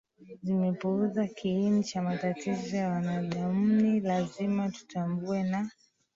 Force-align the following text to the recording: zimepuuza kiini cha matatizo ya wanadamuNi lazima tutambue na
zimepuuza 0.43 1.27
kiini 1.27 1.83
cha 1.83 2.01
matatizo 2.01 2.77
ya 2.77 2.89
wanadamuNi 2.89 3.99
lazima 3.99 4.69
tutambue 4.71 5.43
na 5.43 5.69